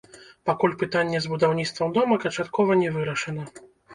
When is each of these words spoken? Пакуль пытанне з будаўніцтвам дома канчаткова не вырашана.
Пакуль 0.49 0.71
пытанне 0.83 1.19
з 1.25 1.31
будаўніцтвам 1.33 1.93
дома 1.99 2.17
канчаткова 2.23 2.79
не 2.83 2.89
вырашана. 2.99 3.43